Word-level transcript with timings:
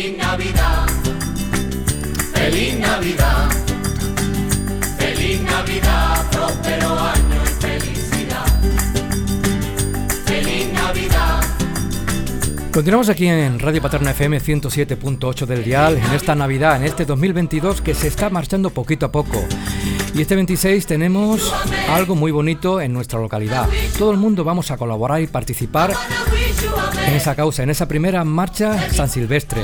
Feliz 0.00 0.16
Navidad, 0.16 0.86
feliz 2.32 2.78
Navidad, 2.78 3.50
feliz 4.96 5.42
Navidad, 5.42 6.30
próspero 6.30 6.98
año 6.98 7.42
y 7.44 7.62
felicidad. 7.62 8.46
Feliz 10.24 10.72
Navidad. 10.72 11.40
Continuamos 12.72 13.10
aquí 13.10 13.26
en 13.28 13.58
Radio 13.58 13.82
Paterna 13.82 14.12
FM 14.12 14.40
107.8 14.40 15.44
del 15.44 15.64
dial 15.64 15.98
en 15.98 16.12
esta 16.14 16.34
Navidad, 16.34 16.76
en 16.76 16.84
este 16.84 17.04
2022 17.04 17.82
que 17.82 17.94
se 17.94 18.08
está 18.08 18.30
marchando 18.30 18.70
poquito 18.70 19.04
a 19.04 19.12
poco. 19.12 19.44
Y 20.14 20.22
este 20.22 20.34
26 20.34 20.86
tenemos 20.86 21.54
algo 21.88 22.16
muy 22.16 22.32
bonito 22.32 22.80
en 22.80 22.92
nuestra 22.92 23.20
localidad. 23.20 23.68
Todo 23.98 24.10
el 24.10 24.16
mundo 24.16 24.42
vamos 24.44 24.70
a 24.70 24.76
colaborar 24.76 25.22
y 25.22 25.26
participar 25.26 25.92
en 27.06 27.14
esa 27.14 27.34
causa, 27.34 27.62
en 27.62 27.70
esa 27.70 27.86
primera 27.86 28.24
marcha 28.24 28.90
San 28.90 29.08
Silvestre. 29.08 29.62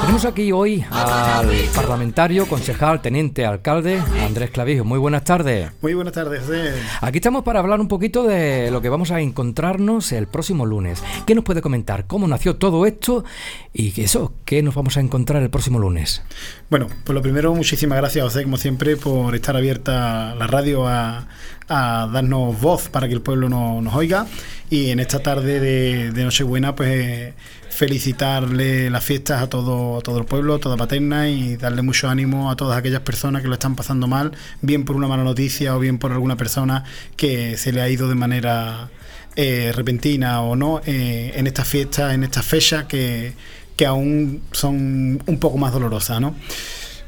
Tenemos 0.00 0.24
aquí 0.24 0.52
hoy 0.52 0.84
al 0.90 1.50
parlamentario, 1.74 2.46
concejal, 2.46 3.02
teniente, 3.02 3.44
alcalde, 3.44 4.00
Andrés 4.24 4.50
Clavijo. 4.50 4.84
Muy 4.84 4.98
buenas 4.98 5.24
tardes. 5.24 5.70
Muy 5.82 5.94
buenas 5.94 6.14
tardes. 6.14 6.42
José. 6.44 6.74
Aquí 7.00 7.18
estamos 7.18 7.42
para 7.42 7.58
hablar 7.58 7.80
un 7.80 7.88
poquito 7.88 8.22
de 8.22 8.70
lo 8.70 8.80
que 8.80 8.88
vamos 8.88 9.10
a 9.10 9.20
encontrarnos 9.20 10.12
el 10.12 10.28
próximo 10.28 10.64
lunes. 10.64 11.02
¿Qué 11.26 11.34
nos 11.34 11.44
puede 11.44 11.60
comentar? 11.60 12.06
¿Cómo 12.06 12.28
nació 12.28 12.56
todo 12.56 12.86
esto? 12.86 13.24
Y 13.72 14.00
eso, 14.00 14.32
¿qué 14.44 14.62
nos 14.62 14.74
vamos 14.74 14.96
a 14.96 15.00
encontrar 15.00 15.42
el 15.42 15.50
próximo 15.50 15.78
lunes? 15.78 16.22
Bueno, 16.70 16.86
pues 17.04 17.14
lo 17.14 17.22
primero, 17.22 17.54
muchísimas 17.54 17.98
gracias, 17.98 18.24
José, 18.24 18.44
como 18.44 18.56
siempre, 18.56 18.96
por 18.96 19.34
estar 19.34 19.56
la 19.92 20.46
radio 20.46 20.86
a, 20.88 21.26
a 21.68 22.08
darnos 22.12 22.60
voz 22.60 22.88
para 22.88 23.08
que 23.08 23.14
el 23.14 23.20
pueblo 23.20 23.48
no- 23.48 23.80
nos 23.80 23.94
oiga. 23.94 24.26
Y 24.70 24.90
en 24.90 25.00
esta 25.00 25.20
tarde 25.20 25.60
de, 25.60 26.24
Nochebuena, 26.24 26.74
pues 26.74 27.32
felicitarle 27.70 28.90
las 28.90 29.04
fiestas 29.04 29.40
a 29.42 29.48
todo, 29.48 29.98
a 29.98 30.00
todo 30.00 30.18
el 30.18 30.24
pueblo, 30.24 30.54
a 30.54 30.58
toda 30.58 30.76
Paterna 30.76 31.28
y 31.28 31.56
darle 31.56 31.82
mucho 31.82 32.08
ánimo 32.08 32.50
a 32.50 32.56
todas 32.56 32.76
aquellas 32.76 33.00
personas 33.00 33.40
que 33.42 33.48
lo 33.48 33.54
están 33.54 33.76
pasando 33.76 34.06
mal, 34.06 34.32
bien 34.62 34.84
por 34.84 34.96
una 34.96 35.06
mala 35.08 35.24
noticia 35.24 35.74
o 35.76 35.78
bien 35.78 35.98
por 35.98 36.12
alguna 36.12 36.36
persona 36.36 36.84
que 37.16 37.56
se 37.56 37.72
le 37.72 37.80
ha 37.80 37.88
ido 37.88 38.08
de 38.08 38.14
manera 38.14 38.90
eh, 39.36 39.72
repentina 39.74 40.42
o 40.42 40.56
no 40.56 40.80
eh, 40.86 41.32
en 41.36 41.46
estas 41.46 41.66
fiestas, 41.68 42.12
en 42.14 42.24
estas 42.24 42.44
fechas 42.44 42.84
que, 42.84 43.32
que 43.76 43.86
aún 43.86 44.42
son 44.52 45.22
un 45.26 45.38
poco 45.38 45.56
más 45.58 45.72
dolorosas, 45.72 46.20
¿no? 46.20 46.34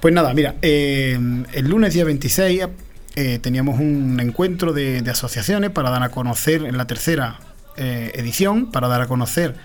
Pues 0.00 0.14
nada, 0.14 0.32
mira, 0.32 0.54
eh, 0.62 1.18
el 1.52 1.68
lunes 1.68 1.92
día 1.92 2.04
26 2.04 2.62
eh, 3.16 3.38
teníamos 3.42 3.78
un 3.78 4.18
encuentro 4.18 4.72
de, 4.72 5.04
asociaciones 5.10 5.68
para 5.70 5.90
dar 5.90 6.02
a 6.02 6.08
conocer 6.08 6.64
en 6.64 6.78
la 6.78 6.86
tercera 6.86 7.38
eh, 7.76 8.10
edición, 8.14 8.70
para 8.70 8.88
dar 8.88 9.02
a 9.02 9.06
conocer 9.06 9.56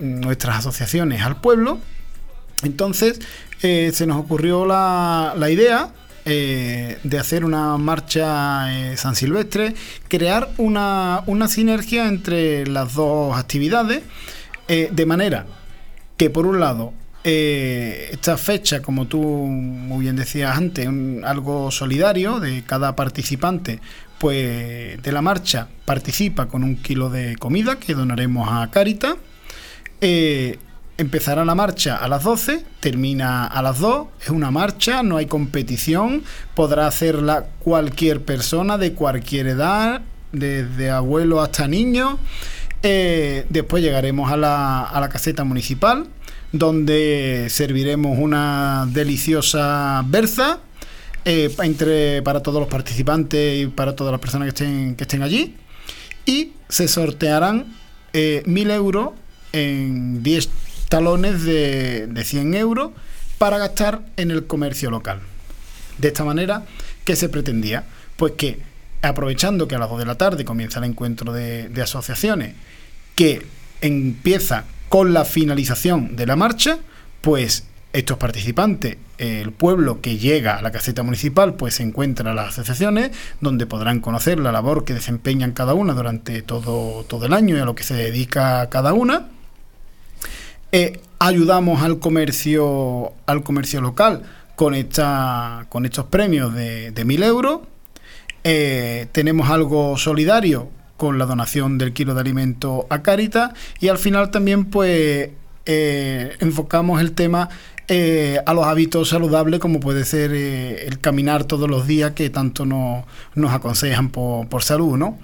nuestras 0.00 0.58
asociaciones 0.58 1.22
al 1.22 1.40
pueblo. 1.40 1.78
Entonces 2.64 3.20
se 3.60 4.06
nos 4.06 4.18
ocurrió 4.18 4.66
la, 4.66 5.48
idea 5.48 5.92
de 6.24 7.18
hacer 7.18 7.44
una 7.44 7.78
marcha 7.78 8.66
San 8.96 9.14
Silvestre, 9.14 9.74
crear 10.08 10.50
una, 10.58 11.22
una 11.26 11.48
sinergia 11.48 12.08
entre 12.08 12.66
las 12.66 12.94
dos 12.94 13.38
actividades, 13.38 14.02
de 14.66 15.06
manera 15.06 15.46
que 16.18 16.28
por 16.28 16.46
un 16.46 16.60
lado 16.60 16.92
eh, 17.28 18.10
esta 18.12 18.36
fecha, 18.36 18.80
como 18.82 19.06
tú 19.06 19.20
muy 19.20 20.04
bien 20.04 20.14
decías 20.14 20.56
antes, 20.56 20.86
un- 20.86 21.22
algo 21.24 21.72
solidario 21.72 22.38
de 22.38 22.62
cada 22.62 22.94
participante, 22.94 23.80
pues 24.18 25.02
de 25.02 25.12
la 25.12 25.22
marcha 25.22 25.66
participa 25.84 26.46
con 26.46 26.62
un 26.62 26.76
kilo 26.76 27.10
de 27.10 27.34
comida 27.36 27.80
que 27.80 27.94
donaremos 27.94 28.48
a 28.48 28.70
Caritas. 28.70 29.16
Eh, 30.00 30.58
empezará 30.98 31.44
la 31.44 31.56
marcha 31.56 31.96
a 31.96 32.06
las 32.08 32.22
12, 32.22 32.64
termina 32.78 33.44
a 33.44 33.60
las 33.60 33.80
2, 33.80 34.06
es 34.22 34.30
una 34.30 34.52
marcha, 34.52 35.02
no 35.02 35.16
hay 35.16 35.26
competición, 35.26 36.22
podrá 36.54 36.86
hacerla 36.86 37.46
cualquier 37.58 38.22
persona 38.24 38.78
de 38.78 38.92
cualquier 38.92 39.48
edad, 39.48 40.00
desde 40.30 40.90
abuelo 40.90 41.40
hasta 41.42 41.66
niño. 41.66 42.18
Eh, 42.84 43.46
después 43.48 43.82
llegaremos 43.82 44.30
a 44.30 44.36
la 44.36 45.08
caseta 45.10 45.42
municipal, 45.44 46.06
donde 46.58 47.46
serviremos 47.50 48.18
una 48.18 48.86
deliciosa 48.90 50.04
berza 50.06 50.60
eh, 51.24 51.54
entre, 51.62 52.22
para 52.22 52.40
todos 52.40 52.60
los 52.60 52.68
participantes 52.68 53.62
y 53.62 53.66
para 53.66 53.96
todas 53.96 54.12
las 54.12 54.20
personas 54.20 54.46
que 54.46 54.50
estén, 54.50 54.96
que 54.96 55.04
estén 55.04 55.22
allí. 55.22 55.54
Y 56.24 56.52
se 56.68 56.88
sortearán 56.88 57.74
eh, 58.12 58.42
1.000 58.46 58.70
euros 58.72 59.10
en 59.52 60.22
10 60.22 60.48
talones 60.88 61.42
de, 61.44 62.06
de 62.06 62.24
100 62.24 62.54
euros 62.54 62.92
para 63.38 63.58
gastar 63.58 64.02
en 64.16 64.30
el 64.30 64.46
comercio 64.46 64.90
local. 64.90 65.20
De 65.98 66.08
esta 66.08 66.24
manera, 66.24 66.64
¿qué 67.04 67.16
se 67.16 67.28
pretendía? 67.28 67.84
Pues 68.16 68.32
que 68.32 68.60
aprovechando 69.02 69.68
que 69.68 69.74
a 69.74 69.78
las 69.78 69.90
2 69.90 69.98
de 69.98 70.06
la 70.06 70.16
tarde 70.16 70.44
comienza 70.44 70.78
el 70.78 70.86
encuentro 70.86 71.32
de, 71.32 71.68
de 71.68 71.82
asociaciones, 71.82 72.54
que 73.14 73.46
empieza 73.80 74.64
con 74.88 75.12
la 75.12 75.24
finalización 75.24 76.16
de 76.16 76.26
la 76.26 76.36
marcha, 76.36 76.78
pues 77.20 77.66
estos 77.92 78.18
participantes, 78.18 78.98
el 79.18 79.52
pueblo 79.52 80.00
que 80.02 80.18
llega 80.18 80.58
a 80.58 80.62
la 80.62 80.70
caseta 80.70 81.02
municipal, 81.02 81.54
pues 81.54 81.76
se 81.76 81.82
encuentra 81.82 82.34
las 82.34 82.48
asociaciones, 82.48 83.10
donde 83.40 83.66
podrán 83.66 84.00
conocer 84.00 84.38
la 84.38 84.52
labor 84.52 84.84
que 84.84 84.92
desempeñan 84.92 85.52
cada 85.52 85.72
una 85.72 85.94
durante 85.94 86.42
todo, 86.42 87.04
todo 87.04 87.24
el 87.24 87.32
año 87.32 87.56
y 87.56 87.60
a 87.60 87.64
lo 87.64 87.74
que 87.74 87.84
se 87.84 87.94
dedica 87.94 88.68
cada 88.68 88.92
una. 88.92 89.28
Eh, 90.72 91.00
ayudamos 91.18 91.82
al 91.82 91.98
comercio, 91.98 93.12
al 93.24 93.42
comercio 93.42 93.80
local 93.80 94.22
con, 94.56 94.74
esta, 94.74 95.66
con 95.70 95.86
estos 95.86 96.06
premios 96.06 96.52
de, 96.54 96.90
de 96.90 97.06
1.000 97.06 97.24
euros. 97.24 97.60
Eh, 98.44 99.06
tenemos 99.12 99.48
algo 99.48 99.96
solidario 99.96 100.68
con 100.96 101.18
la 101.18 101.26
donación 101.26 101.78
del 101.78 101.92
kilo 101.92 102.14
de 102.14 102.20
alimento 102.20 102.86
a 102.90 103.02
Caritas 103.02 103.52
y 103.80 103.88
al 103.88 103.98
final 103.98 104.30
también 104.30 104.66
pues 104.66 105.30
eh, 105.66 106.36
enfocamos 106.40 107.00
el 107.00 107.12
tema 107.12 107.48
eh, 107.88 108.38
a 108.44 108.54
los 108.54 108.66
hábitos 108.66 109.10
saludables 109.10 109.60
como 109.60 109.80
puede 109.80 110.04
ser 110.04 110.32
eh, 110.32 110.86
el 110.86 110.98
caminar 110.98 111.44
todos 111.44 111.68
los 111.68 111.86
días 111.86 112.12
que 112.12 112.30
tanto 112.30 112.64
nos, 112.64 113.04
aconsejan 113.52 114.10
por, 114.10 114.48
por 114.48 114.62
salud, 114.62 114.96
¿no? 114.96 115.18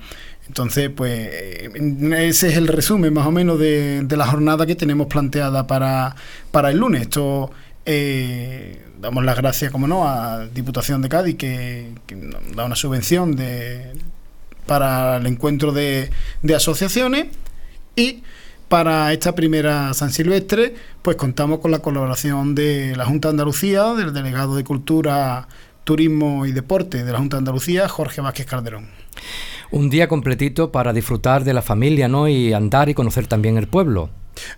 Entonces, 0.49 0.91
pues 0.91 1.31
ese 1.73 2.49
es 2.49 2.57
el 2.57 2.69
resumen 2.69 3.15
más 3.15 3.27
o 3.27 3.31
menos 3.31 3.59
de, 3.59 4.05
la 4.11 4.27
jornada 4.27 4.67
que 4.67 4.75
tenemos 4.75 5.07
planteada 5.07 5.67
para, 5.67 6.15
para 6.51 6.71
el 6.71 6.79
lunes. 6.79 7.03
Esto 7.03 7.51
damos 9.01 9.25
las 9.25 9.37
gracias, 9.37 9.71
como 9.71 9.87
no, 9.87 10.07
a 10.07 10.47
Diputación 10.47 11.01
de 11.01 11.09
Cádiz 11.09 11.37
que, 11.37 11.93
da 12.55 12.65
una 12.65 12.77
subvención 12.77 13.35
de, 13.35 13.93
para 14.73 15.19
el 15.19 15.27
encuentro 15.27 15.71
de, 15.71 16.09
de 16.41 16.55
asociaciones 16.55 17.27
y 17.95 18.23
para 18.69 19.13
esta 19.13 19.35
primera 19.35 19.93
San 19.93 20.11
Silvestre, 20.11 20.75
pues 21.03 21.19
contamos 21.19 21.59
con 21.59 21.73
la 21.73 21.81
colaboración 21.81 22.55
de 22.55 22.97
la 22.97 23.05
Junta 23.05 23.29
de 23.29 23.33
Andalucía, 23.33 23.93
del 23.93 24.15
delegado 24.15 24.57
de 24.57 24.65
Cultura, 24.65 25.47
Turismo 25.85 26.47
y 26.47 26.53
Deporte 26.53 27.05
de 27.05 27.13
la 27.13 27.19
Junta 27.19 27.37
de 27.37 27.41
Andalucía, 27.41 27.87
Jorge 27.87 28.23
Vázquez 28.23 28.47
Calderón. 28.47 28.87
Un 29.71 29.91
día 29.91 30.09
completito 30.09 30.73
para 30.73 30.95
disfrutar 30.95 31.45
de 31.45 31.53
la 31.53 31.61
familia, 31.61 32.09
¿no? 32.09 32.29
Y 32.29 32.55
andar 32.55 32.89
y 32.89 32.95
conocer 32.95 33.27
también 33.27 33.59
el 33.59 33.67
pueblo. 33.67 34.09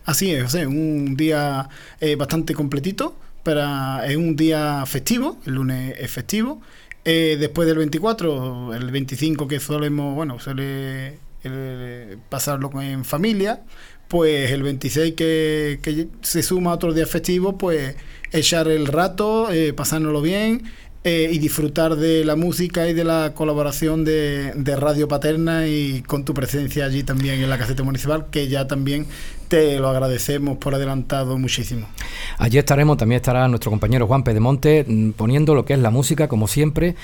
Así 0.04 0.31
es, 0.31 0.44
José, 0.44 0.69
un 0.69 1.16
día 1.16 1.69
eh, 1.98 2.14
bastante 2.14 2.54
completito, 2.54 3.16
pero 3.42 4.00
es 4.04 4.16
un 4.16 4.36
día 4.36 4.84
festivo, 4.86 5.41
el 5.44 5.54
lunes 5.54 5.96
es 5.98 6.08
festivo. 6.08 6.62
Eh, 7.04 7.37
después 7.38 7.69
del 7.69 7.78
24, 7.78 8.75
el 8.75 8.91
25 8.91 9.47
que 9.47 9.60
solemos, 9.60 10.15
bueno, 10.15 10.38
suele 10.41 11.19
eh, 11.44 12.16
pasarlo 12.31 12.70
en 12.81 13.04
familia, 13.04 13.60
pues 14.09 14.50
el 14.50 14.62
26 14.62 15.14
que, 15.14 15.81
que 15.82 16.09
se 16.22 16.43
suma 16.43 16.70
a 16.70 16.75
otro 16.75 16.93
día 16.93 17.06
festivo, 17.06 17.58
pues 17.58 17.96
echar 18.32 18.69
el 18.69 18.87
rato, 18.87 19.50
eh, 19.52 19.73
pasárnoslo 19.73 20.23
bien 20.23 20.62
eh, 21.05 21.29
y 21.31 21.38
disfrutar 21.38 21.96
de 21.96 22.25
la 22.25 22.34
música 22.34 22.88
y 22.88 22.94
de 22.94 23.05
la 23.05 23.32
colaboración 23.34 24.05
de, 24.05 24.52
de 24.55 24.76
Radio 24.76 25.06
Paterna 25.06 25.69
y 25.69 26.02
con 26.02 26.25
tu 26.25 26.32
presencia 26.32 26.87
allí 26.87 27.02
también 27.02 27.40
en 27.40 27.50
la 27.50 27.58
caseta 27.58 27.82
municipal, 27.82 28.26
que 28.31 28.49
ya 28.49 28.67
también 28.67 29.06
te 29.55 29.79
lo 29.79 29.89
agradecemos 29.89 30.59
por 30.59 30.75
adelantado 30.75 31.39
muchísimo. 31.39 31.87
Allí 32.39 32.59
estaremos, 32.59 32.97
también 32.97 33.19
estará 33.19 33.47
nuestro 33.47 33.71
compañero 33.71 34.09
Juan 34.09 34.25
Pedemonte 34.25 34.85
mm, 34.85 35.11
poniendo 35.12 35.55
lo 35.55 35.65
que 35.65 35.75
es 35.75 35.79
la 35.79 35.91
música, 35.91 36.27
como 36.27 36.49
siempre, 36.49 36.97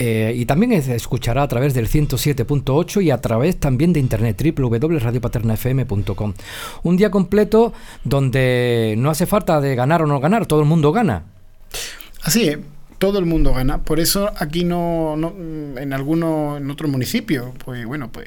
eh, 0.00 0.32
y 0.36 0.46
también 0.46 0.72
es- 0.72 0.88
escuchará 0.88 1.44
a 1.44 1.48
través 1.48 1.74
del 1.74 1.86
107.8 1.86 3.00
y 3.04 3.12
a 3.12 3.20
través 3.20 3.58
también 3.58 3.92
de 3.92 4.00
internet 4.00 4.42
www.radiopaternafm.com. 4.56 6.34
Un 6.82 6.96
día 6.96 7.12
completo 7.12 7.72
donde 8.02 8.96
no 8.98 9.08
hace 9.10 9.26
falta 9.26 9.60
de 9.60 9.76
ganar 9.76 10.02
o 10.02 10.06
no 10.06 10.18
ganar, 10.18 10.46
todo 10.46 10.58
el 10.60 10.66
mundo 10.66 10.90
gana. 10.90 11.22
Así 12.22 12.48
es, 12.48 12.58
todo 12.98 13.20
el 13.20 13.26
mundo 13.26 13.52
gana. 13.54 13.78
Por 13.82 14.00
eso 14.00 14.28
aquí 14.38 14.64
no, 14.64 15.14
no 15.16 15.32
en 15.78 15.92
algunos, 15.92 16.60
en 16.60 16.68
otros 16.68 16.90
municipios, 16.90 17.50
pues 17.64 17.86
bueno, 17.86 18.10
pues 18.10 18.26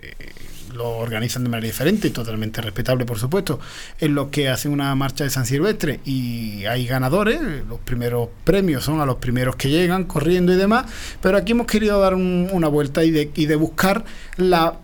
lo 0.74 0.90
organizan 0.90 1.44
de 1.44 1.50
manera 1.50 1.68
diferente 1.68 2.08
y 2.08 2.12
totalmente 2.12 2.62
respetable, 2.62 3.06
por 3.06 3.20
supuesto, 3.20 3.60
en 4.00 4.16
los 4.16 4.28
que 4.28 4.50
hacen 4.50 4.72
una 4.72 4.94
marcha 4.96 5.24
de 5.24 5.30
San 5.30 5.46
Silvestre 5.46 6.00
y 6.06 6.66
hay 6.66 6.86
ganadores, 6.86 7.40
los 7.68 7.80
primeros 7.80 8.30
premios 8.44 8.84
son 8.84 9.00
a 9.02 9.06
los 9.06 9.18
primeros 9.18 9.56
que 9.56 9.70
llegan 9.70 10.06
corriendo 10.06 10.54
y 10.54 10.56
demás, 10.56 10.86
pero 11.22 11.38
aquí 11.38 11.52
hemos 11.54 11.68
querido 11.68 12.00
dar 12.00 12.16
una 12.16 12.68
vuelta 12.68 13.04
y 13.04 13.12
de, 13.12 13.32
y 13.36 13.46
de 13.46 13.56
buscar 13.56 14.06
la 14.38 14.78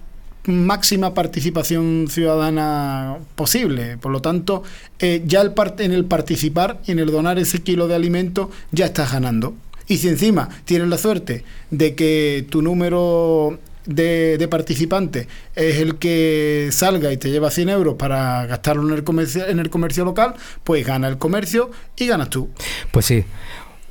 máxima 0.48 1.14
participación 1.14 2.08
ciudadana 2.10 3.18
posible. 3.36 3.98
Por 3.98 4.12
lo 4.12 4.22
tanto, 4.22 4.64
eh, 5.00 5.24
ya 5.26 5.42
el 5.42 5.54
en 5.80 5.92
el 5.92 6.06
participar 6.06 6.82
en 6.88 7.00
el 7.00 7.08
donar 7.08 7.40
ese 7.40 7.62
kilo 7.64 7.88
de 7.88 7.96
alimento 7.96 8.52
ya 8.72 8.88
estás 8.88 9.12
ganando. 9.12 9.56
Y 9.88 9.98
si 9.98 10.08
encima 10.08 10.50
tienes 10.66 10.88
la 10.88 10.98
suerte 10.98 11.44
de 11.72 11.96
que 11.96 12.46
tu 12.50 12.62
número 12.62 13.60
de, 13.86 14.48
participantes 14.50 15.28
es 15.56 15.78
el 15.78 15.98
que 15.98 16.70
salga 16.72 17.12
y 17.12 17.18
te 17.18 17.30
lleva 17.30 17.52
100 17.52 17.70
euros 17.70 17.96
para 17.96 18.46
gastarlo 18.46 18.88
en 18.88 18.94
el 18.94 19.04
comercio, 19.04 19.48
en 19.48 19.60
el 19.60 19.70
comercio 19.70 20.06
local, 20.06 20.36
pues 20.64 20.86
gana 20.86 21.08
el 21.08 21.18
comercio 21.18 21.72
y 21.98 22.08
ganas 22.08 22.30
tú. 22.30 22.50
Pues 22.92 23.06
sí, 23.06 23.24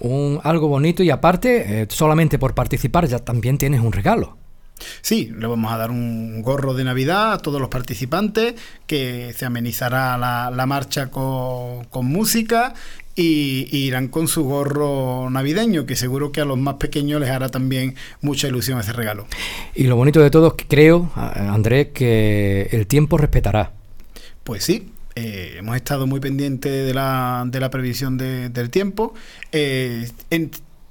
un, 0.00 0.40
algo 0.42 0.68
bonito 0.68 1.02
y 1.02 1.10
aparte, 1.10 1.82
eh, 1.82 1.86
solamente 1.88 2.38
por 2.38 2.54
participar 2.54 3.06
ya 3.06 3.18
también 3.18 3.58
tienes 3.58 3.80
un 3.80 3.92
regalo. 3.92 4.36
Sí, 5.00 5.32
le 5.36 5.46
vamos 5.46 5.72
a 5.72 5.76
dar 5.76 5.90
un 5.90 6.42
gorro 6.42 6.74
de 6.74 6.84
Navidad 6.84 7.32
a 7.32 7.38
todos 7.38 7.60
los 7.60 7.68
participantes, 7.70 8.54
que 8.86 9.32
se 9.36 9.44
amenizará 9.44 10.18
la, 10.18 10.66
marcha 10.66 11.10
con, 11.10 12.06
música 12.06 12.74
y, 13.14 13.68
irán 13.76 14.08
con 14.08 14.28
su 14.28 14.44
gorro 14.44 15.30
navideño, 15.30 15.86
que 15.86 15.96
seguro 15.96 16.32
que 16.32 16.40
a 16.40 16.44
los 16.44 16.58
más 16.58 16.74
pequeños 16.74 17.20
les 17.20 17.30
hará 17.30 17.48
también 17.48 17.94
mucha 18.20 18.48
ilusión 18.48 18.80
ese 18.80 18.92
regalo. 18.92 19.26
Y 19.74 19.84
lo 19.84 19.96
bonito 19.96 20.20
de 20.20 20.30
todo 20.30 20.48
es 20.48 20.54
que 20.54 20.66
creo, 20.66 21.10
Andrés, 21.14 21.88
que 21.94 22.68
el 22.72 22.86
tiempo 22.86 23.16
respetará. 23.16 23.72
Pues 24.42 24.64
sí, 24.64 24.90
eh, 25.14 25.54
hemos 25.58 25.76
estado 25.76 26.06
muy 26.06 26.20
pendientes 26.20 26.86
de 26.86 26.92
la, 26.92 27.44
de 27.46 27.60
la 27.60 27.70
previsión 27.70 28.18
del 28.18 28.70
tiempo. 28.70 29.14
Eh, 29.52 30.08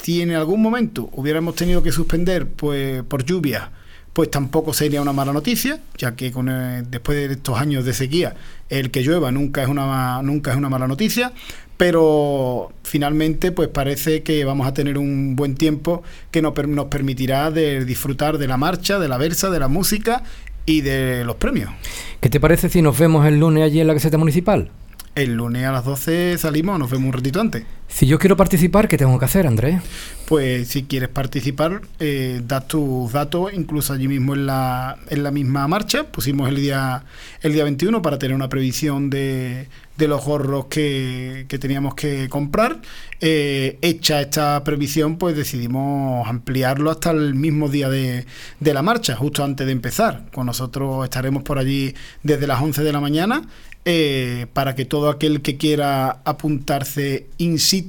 si 0.03 0.21
en 0.21 0.31
algún 0.31 0.61
momento 0.61 1.09
hubiéramos 1.13 1.55
tenido 1.55 1.81
que 1.81 1.93
suspender 1.93 2.45
pues, 2.45 3.03
por 3.03 3.23
lluvia, 3.23 3.71
pues 4.11 4.29
tampoco 4.29 4.73
sería 4.73 5.01
una 5.01 5.13
mala 5.13 5.31
noticia, 5.31 5.79
ya 5.97 6.15
que 6.15 6.31
con 6.31 6.45
después 6.91 7.17
de 7.17 7.33
estos 7.33 7.57
años 7.57 7.85
de 7.85 7.93
sequía, 7.93 8.35
el 8.69 8.91
que 8.91 9.01
llueva 9.01 9.31
nunca 9.31 9.63
es 9.63 9.69
una, 9.69 10.21
nunca 10.21 10.51
es 10.51 10.57
una 10.57 10.69
mala 10.69 10.87
noticia, 10.87 11.31
pero 11.77 12.73
finalmente 12.83 13.53
pues 13.53 13.69
parece 13.69 14.23
que 14.23 14.43
vamos 14.43 14.67
a 14.67 14.73
tener 14.73 14.97
un 14.97 15.37
buen 15.37 15.55
tiempo 15.55 16.03
que 16.31 16.41
nos, 16.41 16.53
nos 16.67 16.85
permitirá 16.87 17.49
de 17.49 17.85
disfrutar 17.85 18.37
de 18.37 18.47
la 18.47 18.57
marcha, 18.57 18.99
de 18.99 19.07
la 19.07 19.17
versa, 19.17 19.49
de 19.49 19.59
la 19.59 19.69
música 19.69 20.23
y 20.65 20.81
de 20.81 21.23
los 21.23 21.37
premios. 21.37 21.71
¿Qué 22.19 22.29
te 22.29 22.41
parece 22.41 22.67
si 22.67 22.81
nos 22.81 22.99
vemos 22.99 23.25
el 23.25 23.39
lunes 23.39 23.63
allí 23.63 23.79
en 23.79 23.87
la 23.87 23.93
caseta 23.93 24.17
municipal? 24.17 24.69
El 25.15 25.35
lunes 25.35 25.63
a 25.65 25.71
las 25.71 25.85
12 25.85 26.39
salimos, 26.39 26.79
nos 26.79 26.89
vemos 26.89 27.07
un 27.07 27.13
ratito 27.13 27.39
antes. 27.39 27.63
Si 27.93 28.07
yo 28.07 28.17
quiero 28.17 28.35
participar, 28.35 28.87
¿qué 28.87 28.97
tengo 28.97 29.19
que 29.19 29.25
hacer, 29.25 29.45
Andrés? 29.45 29.79
Pues 30.27 30.67
si 30.69 30.81
quieres 30.83 31.09
participar, 31.09 31.81
eh, 31.99 32.41
das 32.43 32.67
tus 32.67 33.11
datos, 33.11 33.53
incluso 33.53 33.93
allí 33.93 34.07
mismo 34.07 34.33
en 34.33 34.47
la, 34.47 34.97
en 35.11 35.21
la 35.21 35.29
misma 35.29 35.67
marcha. 35.67 36.05
Pusimos 36.05 36.49
el 36.49 36.55
día, 36.55 37.03
el 37.41 37.53
día 37.53 37.63
21 37.63 38.01
para 38.01 38.17
tener 38.17 38.35
una 38.35 38.49
previsión 38.49 39.11
de, 39.11 39.67
de 39.95 40.07
los 40.07 40.25
gorros 40.25 40.65
que, 40.65 41.45
que, 41.47 41.59
teníamos 41.59 41.93
que 41.93 42.29
comprar. 42.29 42.81
Eh, 43.21 43.77
hecha 43.83 44.21
esta 44.21 44.63
previsión, 44.63 45.17
pues 45.17 45.35
decidimos 45.35 46.27
ampliarlo 46.27 46.89
hasta 46.89 47.11
el 47.11 47.35
mismo 47.35 47.69
día 47.69 47.89
de, 47.89 48.25
de 48.59 48.73
la 48.73 48.81
marcha, 48.81 49.15
justo 49.15 49.43
antes 49.43 49.67
de 49.67 49.71
empezar. 49.71 50.23
Con 50.33 50.47
nosotros 50.47 51.03
estaremos 51.03 51.43
por 51.43 51.59
allí 51.59 51.93
desde 52.23 52.47
las 52.47 52.59
11 52.59 52.81
de 52.81 52.91
la 52.91 52.99
mañana 52.99 53.43
eh, 53.85 54.47
para 54.53 54.75
que 54.75 54.85
todo 54.85 55.09
aquel 55.09 55.41
que 55.41 55.57
quiera 55.57 56.21
apuntarse 56.23 57.27
in 57.37 57.59
situ 57.59 57.82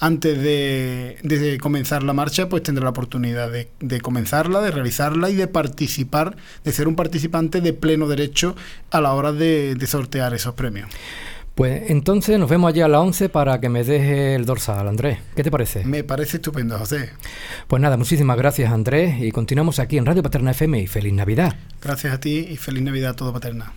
antes 0.00 0.42
de, 0.42 1.58
comenzar 1.60 2.02
la 2.02 2.12
marcha, 2.12 2.48
pues 2.48 2.62
tendrá 2.62 2.84
la 2.84 2.90
oportunidad 2.90 3.50
de, 3.50 4.00
comenzarla, 4.00 4.60
de 4.60 4.70
realizarla 4.70 5.30
y 5.30 5.34
de 5.34 5.46
participar, 5.46 6.36
de 6.64 6.72
ser 6.72 6.88
un 6.88 6.96
participante 6.96 7.60
de 7.60 7.72
pleno 7.72 8.08
derecho 8.08 8.54
a 8.90 9.00
la 9.00 9.12
hora 9.14 9.32
de, 9.32 9.78
sortear 9.86 10.34
esos 10.34 10.54
premios. 10.54 10.90
Pues 11.54 11.88
entonces 11.88 12.36
nos 12.38 12.50
vemos 12.50 12.68
allí 12.68 12.80
a 12.80 12.88
las 12.88 13.00
11 13.00 13.28
para 13.28 13.60
que 13.60 13.68
me 13.68 13.84
deje 13.84 14.34
el 14.34 14.44
dorsal, 14.44 14.88
Andrés. 14.88 15.18
¿Qué 15.36 15.44
te 15.44 15.52
parece? 15.52 15.84
Me 15.84 16.02
parece 16.02 16.38
estupendo, 16.38 16.76
José. 16.76 17.10
Pues 17.68 17.80
nada, 17.80 17.96
muchísimas 17.96 18.36
gracias, 18.36 18.72
Andrés, 18.72 19.20
y 19.20 19.30
continuamos 19.30 19.78
aquí 19.78 19.96
en 19.96 20.04
Radio 20.04 20.24
Paterna 20.24 20.50
FM 20.50 20.80
y 20.80 20.86
feliz 20.88 21.12
Navidad. 21.12 21.54
Gracias 21.80 22.12
a 22.12 22.18
ti 22.18 22.48
y 22.50 22.56
feliz 22.56 22.82
Navidad 22.82 23.12
a 23.12 23.16
todo 23.16 23.32
Paterna. 23.32 23.72